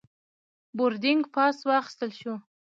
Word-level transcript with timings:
بوردینګ 0.77 1.23
پاس 1.33 1.57
واخیستل 1.69 2.11
شو. 2.19 2.35